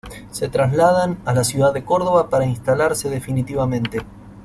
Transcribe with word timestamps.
Se 0.31 0.49
trasladan 0.49 1.19
a 1.25 1.33
la 1.35 1.43
ciudad 1.43 1.73
de 1.75 1.85
Córdoba 1.85 2.27
para 2.31 2.47
instalarse 2.47 3.07
definitivamente. 3.07 3.99